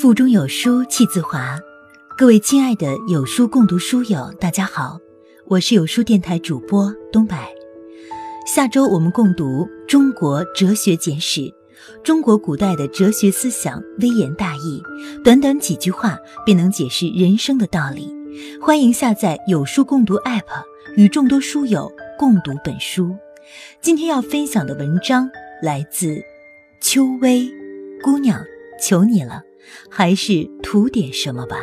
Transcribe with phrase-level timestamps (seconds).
[0.00, 1.56] 腹中有书气自华，
[2.18, 4.98] 各位亲爱的有书共读书友，大家好，
[5.46, 7.36] 我是有书电台主播东柏。
[8.44, 11.40] 下周我们共读《中国哲学简史》，
[12.02, 14.82] 中国古代的哲学思想微言大义，
[15.22, 18.12] 短短几句话便能解释人生的道理。
[18.60, 20.42] 欢迎下载有书共读 App，
[20.96, 23.16] 与众多书友共读本书。
[23.80, 25.30] 今天要分享的文章
[25.62, 26.20] 来自
[26.80, 27.48] 秋薇
[28.02, 28.44] 姑娘，
[28.82, 29.42] 求你了。
[29.90, 31.56] 还是图点什么吧。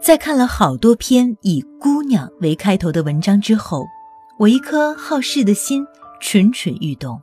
[0.00, 3.86] 在看了好多篇以“姑娘”为开头的文章之后，
[4.38, 5.86] 我一颗好事的心
[6.20, 7.20] 蠢蠢欲动。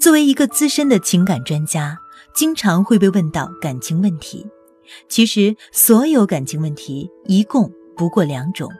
[0.00, 1.98] 作为一个资深的情感专家，
[2.34, 4.46] 经常会被问到感情问题。
[5.06, 8.70] 其实，所有感情问题一共不过两种：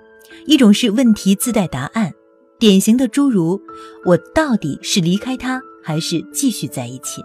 [0.47, 2.13] 一种是问题自带答案。
[2.59, 3.61] 典型的诸如
[4.07, 7.23] “我到底是离开他，还是继续在一起？”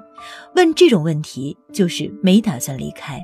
[0.56, 3.22] 问这种问题就是没打算离开。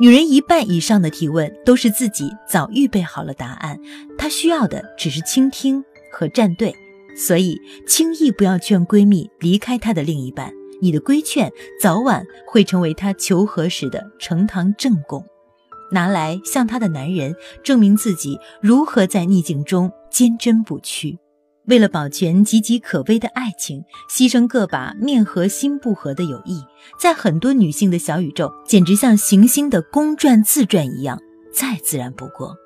[0.00, 3.78] 女人一半以上的提问都是自己早预备好了答案，
[4.16, 6.74] 她需要的只是倾听和站队。
[7.14, 15.22] 所以，轻易不要劝闺蜜离开她的另一半，你的规劝早晚会成为她求和时的呈堂证供，
[15.92, 21.18] 拿来向她的男人证明自己如何在逆境中坚贞不屈。
[21.66, 26.60] 为了保全岌岌可危的爱情，牺牲个把面和心不和的友谊，
[26.98, 31.20] 在很多女性的小宇宙，简直像行星的公转自转一样，
[31.52, 32.56] 再自然不过。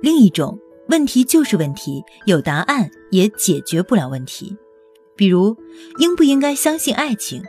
[0.00, 4.56] 另一种问题就是问题，有答案也解决不了问题。
[5.14, 5.54] 比如，
[5.98, 7.42] 应不应该相信爱情？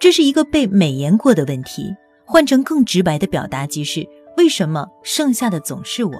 [0.00, 1.94] 这是一个被美言过的问题。
[2.26, 6.12] 换成更直白的表达，即是为什么剩下的总是我？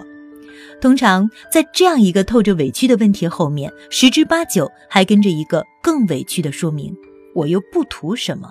[0.81, 6.95] 通常在这样一个透着委屈的问题后面，十之八九还跟着一个更委屈的说明：
[7.35, 8.51] 我又不图什么。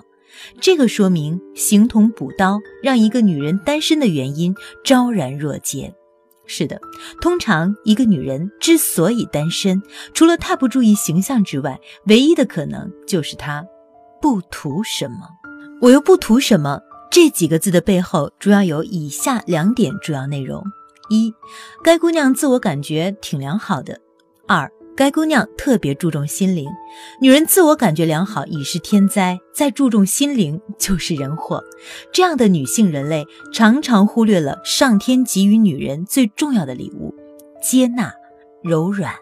[0.60, 5.92] 这个说明形同补刀，让一个女人单身的原因昭然若揭。
[6.46, 6.80] 是的，
[7.20, 9.82] 通常一个女人之所以单身，
[10.14, 13.66] 除了太不注意形象之外，唯一的可能就是她
[14.20, 15.16] 不图什么。
[15.80, 16.80] 我又不图什么？
[17.16, 20.62] 这几个字的背后，主要有以下两点主要内容。
[21.08, 21.32] 一，
[21.82, 23.98] 该姑娘自我感觉挺良好的。
[24.46, 26.68] 二，该姑娘特别注重心灵。
[27.18, 31.64] 女人自我感觉良好已是天灾，再注重心灵就是人祸。
[32.12, 37.14] 这样的女性人类常常忽略了上天给予女人最重要的礼物——
[37.64, 38.12] 接纳、
[38.62, 39.14] 柔软。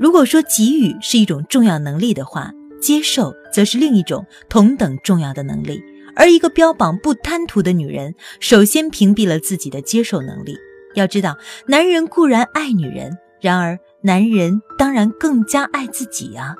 [0.00, 2.50] 如果说给予是一种重要能力的话，
[2.80, 5.80] 接受则是另一种同等重要的能力。
[6.16, 10.56] 而一个标榜不贪图的女人，首先屏蔽了自己的接受能力。
[10.94, 16.56] 要知道，男人固然爱女人，然而男人当然更加爱自己啊！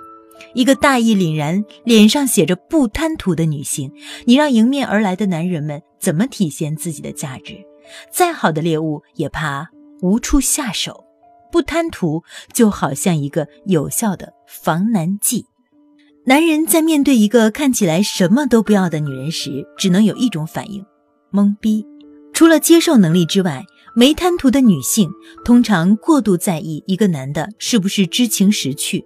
[0.52, 3.90] 一个大义凛然、脸上写着“不贪图”的女性，
[4.26, 7.56] 你让迎面而来的男人们怎么体现自己的价值？
[8.12, 9.70] 再好的猎物也怕
[10.02, 11.04] 无处下手。
[11.50, 12.22] 不贪图
[12.52, 15.46] 就好像一个有效的防男剂。
[16.28, 20.84] 男人在面对一个看起来什么都不要的女人时，只能有一种反应：
[21.30, 21.86] 懵逼。
[22.32, 23.64] 除了接受能力之外，
[23.94, 25.08] 没贪图的女性
[25.44, 29.04] 通常过度在意一个男的是不是知情识趣。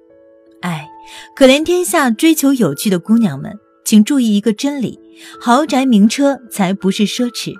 [0.63, 0.89] 哎，
[1.37, 3.53] 可怜天下追求有趣的姑娘们，
[3.85, 4.99] 请注意一个真理：
[5.39, 7.53] 豪宅名车才不是奢侈，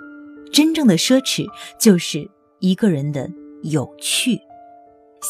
[0.51, 1.45] 真正的奢侈
[1.79, 2.27] 就是
[2.61, 3.29] 一个人的
[3.63, 4.41] 有趣。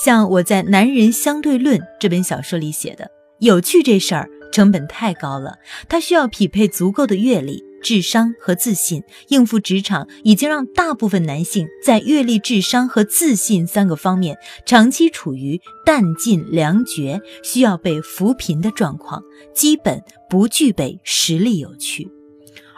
[0.05, 5.57] 像我在《男人相对论》这本小说里写的，有趣这事儿成本太高了，
[5.89, 7.65] 它需要匹配足够的阅历。
[7.83, 14.37] 智商和自信应付职场，已经让大部分男性在阅历、智商和自信三个方面
[14.67, 19.23] 长期处于弹尽粮绝、需要被扶贫的状况，
[19.55, 22.07] 基本不具备实力有趣。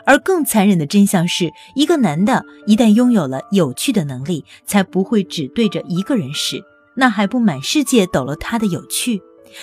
[0.06, 6.62] 而更残忍的真相是，一个男的一旦拥有了有趣的能力，才不会只对着一个人使，
[6.94, 9.20] 那还不满世界抖了他的有趣？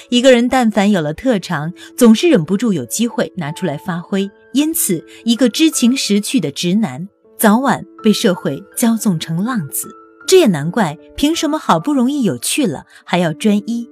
[0.09, 4.29] 一个人但凡有了特长，总是忍不住有机会拿出来发挥。
[4.53, 9.89] 因此，一个知情识趣的直男，早晚被社会骄纵成浪子。
[10.27, 13.89] 这也难怪，凭什么好不容易有趣了，还要专一？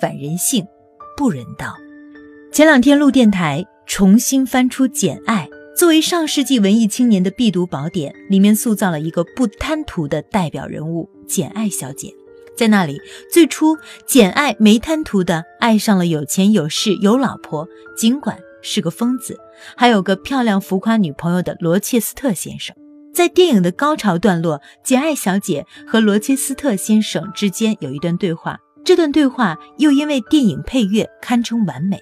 [0.00, 0.64] 反人性，
[1.16, 1.74] 不人道。
[2.52, 12.14] 前两天录电台，重新翻出《简爱》，作为上世纪文艺青年的必读宝典，里面塑造了一个不贪图的代表人物——简爱小姐。
[12.56, 13.00] 在那里，
[13.32, 13.76] 最初
[14.06, 17.66] 简爱没贪图的爱上了有钱有势有老婆，
[17.96, 19.38] 尽管是个疯子，
[19.76, 22.74] 还有个漂亮浮夸女朋友的罗切斯特先生。
[23.12, 32.00] 在电影的高潮段落，简爱小姐和罗切斯特先生之间有一段对话，这段对话又因为电影配乐堪称完美，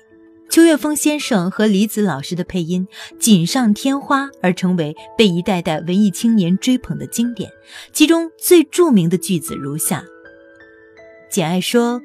[0.51, 2.87] 邱岳峰先生和李子老师的配音
[3.19, 7.51] 锦上添花，而成为被一代代文艺青年追捧的经典。
[7.93, 10.05] 其中最著名的句子如下：
[11.31, 12.03] 简爱说：“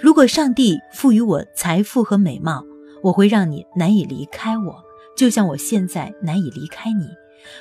[0.00, 2.64] 如果上帝赋予我财富和美貌，
[3.02, 4.84] 我会让你难以离开我，
[5.16, 7.08] 就像我现在难以离开你。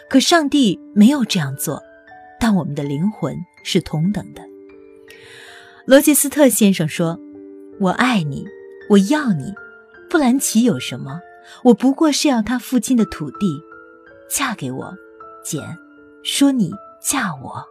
[0.08, 1.82] 可上帝没有这样做，
[2.40, 4.44] 但我们的灵魂是同等的。”
[5.86, 7.20] 罗切斯特先生说
[7.82, 8.46] ：“我爱你，
[8.90, 9.56] 我要你，
[10.10, 11.20] 布兰奇有什么？
[11.64, 13.60] 我不过是要他父亲的土地，
[14.30, 14.94] 嫁给我，
[15.44, 15.64] 简，
[16.24, 16.72] 说你
[17.02, 17.66] 嫁我。”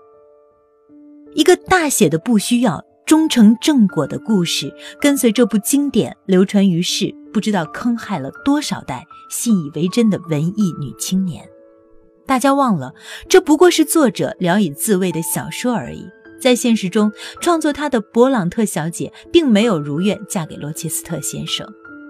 [1.35, 11.49] 一个大写的不需要，终成正果的故事，跟随这部经典流传于世，不知道坑害了多少代信以为真的文艺女青年。
[12.27, 12.93] 大家忘了，
[13.29, 16.05] 这不过是作者聊以自慰的小说而已。
[16.41, 21.65] 在现实中，创作她的勃朗特小姐并没有如愿嫁给罗切斯特先生，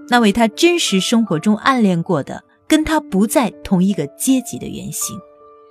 [0.09, 5.15] 那位她真实生活中暗恋过的、跟她不在同一个阶级的原型。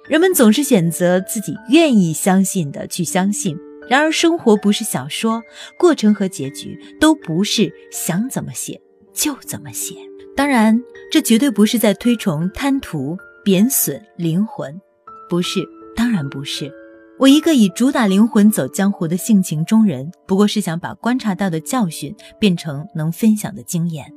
[0.07, 5.41] 人们总是选择自己愿意相信的去相信，然而生活不是小说，
[5.77, 8.81] 过程和结局都不是想怎么写
[9.13, 9.95] 就怎么写。
[10.35, 14.81] 当然，这绝对不是在推崇贪图、贬损灵魂，
[15.29, 15.63] 不是，
[15.95, 16.71] 当然不是。
[17.17, 24.11] 我一个以主打灵魂走江湖的性情中人，不过是想把观察到的教训变成能分享的经验。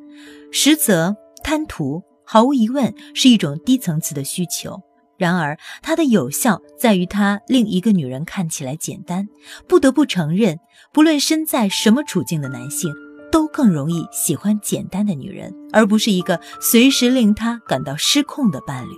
[0.50, 4.80] 实则贪图毫无疑问是一种低层次的需求，
[5.18, 9.28] 然而它的有效在于它令一个女人看起来简单。
[9.66, 10.58] 不得不承认，
[10.92, 12.94] 不论身在什么处境的男性，
[13.30, 18.92] 都更容易喜欢简单的女人，而不是一个随时令他感到失控的伴侣。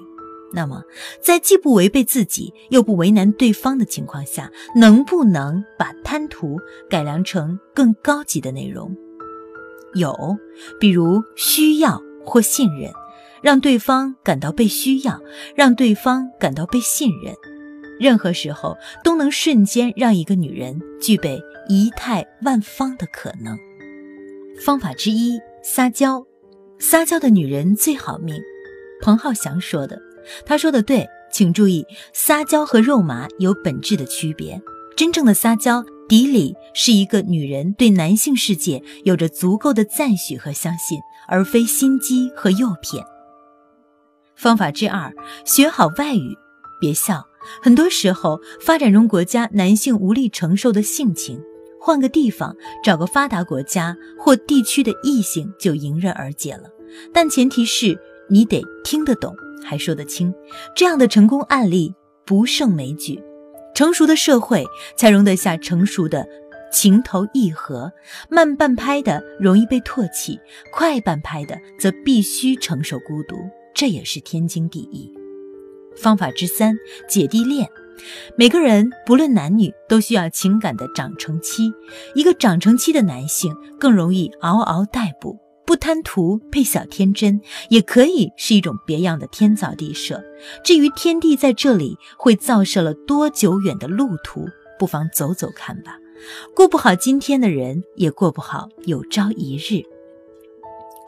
[0.52, 0.82] 那么，
[1.22, 6.58] 在既不违背自己又不为难对方的情况下，能不能把贪图
[6.88, 8.94] 改良成更高级的内容？
[9.94, 10.36] 有，
[10.80, 12.92] 比如需要或信任，
[13.42, 15.20] 让对方感到被需要，
[15.54, 17.34] 让对方感到被信任，
[17.98, 23.58] 任何时候都能瞬间让一个女人具备仪态万方的可能。
[24.64, 26.24] 方法之一：撒娇。
[26.78, 28.40] 撒娇的女人最好命。
[29.02, 30.00] 彭浩翔说的。
[30.44, 34.60] 他说的对，请注意，撒娇和肉麻有本质的区别。
[34.96, 43.02] 真正的撒娇，底里是一个女人对男性世界有着足够的赞许和相信，而非心机和诱骗。
[44.40, 45.12] 方法之二，
[45.44, 46.34] 学好外语。
[46.80, 47.26] 别笑，
[47.62, 51.38] 很多时候，发展中国家男性无力承受的性情，
[51.78, 56.70] 换个地方，找个发达国家或地区的异性就迎刃而解了。
[57.12, 58.00] 但前提是
[58.30, 59.36] 你得听得懂。
[59.62, 60.32] 还说得清，
[60.74, 61.94] 这样的成功案例
[62.24, 63.22] 不胜枚举。
[63.74, 64.64] 成熟的社会
[64.96, 66.26] 才容得下成熟的
[66.72, 67.92] 情投意合，
[68.30, 70.40] 慢半拍的容易被唾弃，
[70.72, 73.36] 快半拍的则必须承受孤独，
[73.74, 75.12] 这也是天经地义。
[75.96, 76.76] 方法之三：
[77.08, 77.68] 姐弟恋。
[78.34, 81.70] 每个人不论男女都需要情感的长成期，
[82.14, 85.38] 一个长成期的男性更容易嗷嗷待哺。
[85.66, 90.24] 不贪图配小天真，也可以是一种别样的天造地设。
[90.64, 95.98] 至于天地在这里会造设了多久远的路途，不妨走走看吧。
[96.56, 99.84] 过不好今天的人，也过不好有朝一日。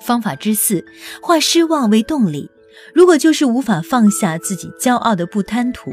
[0.03, 0.85] 方法之四，
[1.23, 2.51] 化失望为动力。
[2.93, 5.91] 如果就是无法放下自己骄傲的不贪图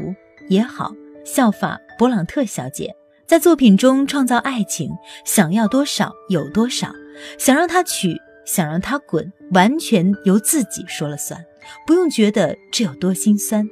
[0.48, 0.92] 也好，
[1.24, 2.94] 效法勃朗特小姐，
[3.26, 4.90] 在作品中创造爱情，
[5.24, 6.92] 想要多少有多少，
[7.38, 8.16] 想让他娶。
[8.46, 11.44] 想让他滚，完全由自己说了算，
[11.86, 13.64] 不用觉得这有多心酸。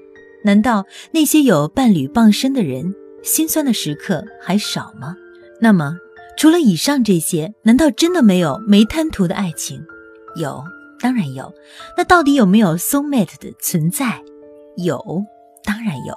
[0.44, 5.16] 难道那些有伴侣傍身的人，心酸的时刻还少吗？
[5.60, 5.96] 那么，
[6.36, 9.82] 除了以上这些，难道真的没有没贪图的爱情？
[10.38, 10.64] 有，
[10.98, 11.52] 当然有。
[11.96, 14.22] 那到底有没有 soul mate 的存在？
[14.76, 15.24] 有，
[15.64, 16.14] 当然有。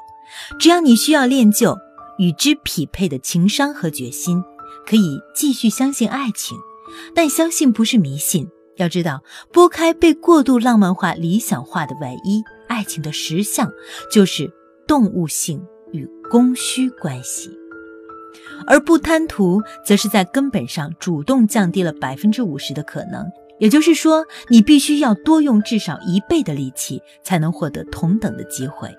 [0.59, 1.77] 只要你需要练就
[2.17, 4.43] 与之匹配的情商和决心，
[4.87, 6.57] 可以继续相信爱情。
[7.15, 13.71] 但相信不是迷信，要知道，拨开被过度浪漫化、理想化的外衣，爱情的实相
[14.11, 14.51] 就是
[14.87, 17.49] 动物性与供需关系，
[18.67, 23.25] 而不贪图，则是在根本上主动降低了百分之五十的可能。
[23.61, 28.89] 也就是说，你必须要多用至少一倍的力气，才能获得同等的机会。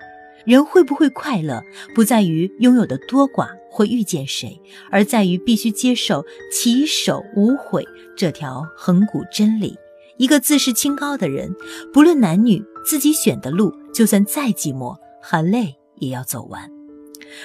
[0.45, 1.61] 人会不会快乐，
[1.93, 4.57] 不在于拥有的多寡或遇见谁，
[4.89, 9.77] 而在于必须接受起手无悔这条恒古真理。
[10.15, 11.53] 一个自视清高的人，
[11.91, 16.82] 不论男女，自己选的路，就算再寂寞、含泪，也要走完。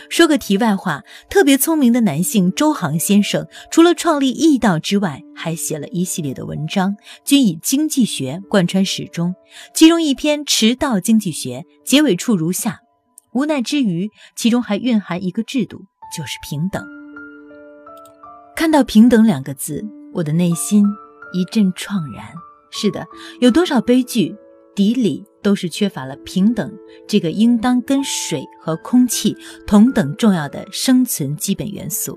[0.08, 9.34] 说个题外话，特别聪明的男性周航先生，除了创立易道之外，还写了一系列的文章，均以经济学贯穿始终。
[9.74, 12.80] 其中一篇《迟到经济学》结尾处如下：
[13.32, 16.84] 无奈之余，其中还蕴含一个制度，就是平等。
[18.56, 20.84] 看到“平等”两个字，我的内心
[21.32, 22.24] 一阵怆然。
[22.70, 23.06] 是的，
[23.40, 24.36] 有多少悲剧？
[24.78, 26.72] 底里都是缺乏了平等
[27.08, 32.16] 这个应当跟水和空气同等重要的生存基本元素。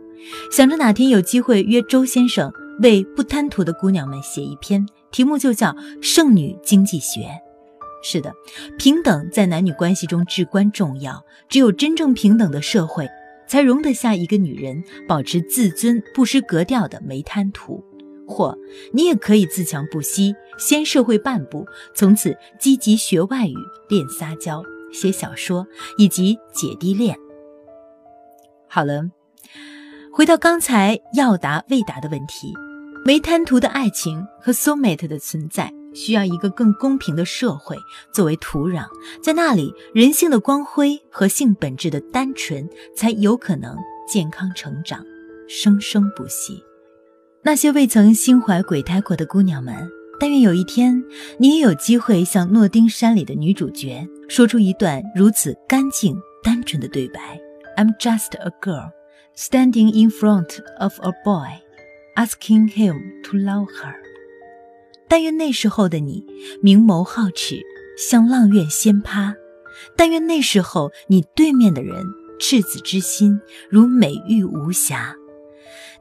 [0.52, 2.54] 想着哪天有机会约周先生
[2.84, 5.70] 为不贪图的姑娘们写一篇，题目就叫
[6.04, 7.22] 《剩女经济学》。
[8.04, 8.32] 是的，
[8.78, 11.26] 平等在男女关系中至关重要。
[11.50, 13.08] 只有真正平等的社会，
[13.48, 17.84] 才容得下一个女人保持自尊、不失格调的没贪图。
[18.28, 18.58] 或
[18.94, 21.66] 你也可以自强不息，先社会半步，
[21.96, 23.56] 从此积极学外语、
[23.90, 24.64] 练撒娇、
[24.94, 25.66] 写小说
[25.98, 27.18] 以及姐弟恋。
[28.70, 29.10] 好了，
[30.14, 32.54] 回到刚才要答未答的问题，
[33.04, 37.76] 没贪图的爱情和 soulmate 的存在，需要一个更公平的社会
[38.14, 38.86] 作为土壤，
[39.22, 43.76] 在那里人性的光辉和性本质的单纯才有可能
[44.08, 45.04] 健康成长，
[45.50, 46.64] 生生不息。
[47.44, 49.90] 那些未曾心怀鬼胎过的姑娘们，
[50.22, 51.04] 但愿有一天，
[51.40, 57.42] 你也有机会像《诺丁山》里的女主角，说出一段如此干净、单纯的对白
[57.76, 58.92] ：“I'm just a girl
[59.36, 61.48] standing in front of a boy,
[62.16, 63.96] asking him to love her。”
[65.10, 66.24] 但愿那时候的你，
[66.62, 67.60] 明眸皓齿，
[67.98, 69.34] 像阆苑仙葩；
[69.98, 72.06] 但愿那时候你对面的人，
[72.40, 75.16] 赤子之心，如美玉无瑕。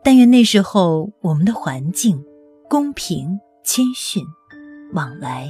[0.05, 2.23] 但愿那时候我们的环境
[2.69, 4.27] 公平谦逊，
[4.93, 5.49] 往来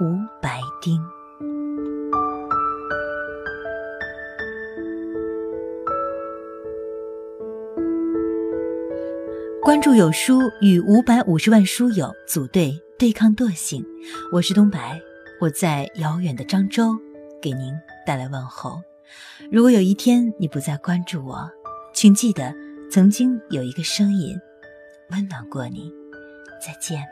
[0.00, 1.00] 无白丁。
[9.62, 13.84] 关注有书，与五百五十万书友组队对抗惰性。
[14.32, 15.00] 我是东白，
[15.40, 16.96] 我在遥远的漳州
[17.40, 17.74] 给您
[18.06, 18.80] 带来问候。
[19.50, 21.50] 如果有一天你不再关注我，
[21.92, 22.54] 请记得。
[22.90, 24.34] 曾经有一个声音
[25.10, 25.92] 温暖过你，
[26.58, 27.02] 再见。